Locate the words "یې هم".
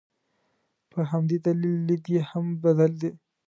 2.13-2.45